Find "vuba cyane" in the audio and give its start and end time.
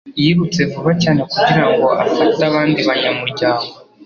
0.71-1.21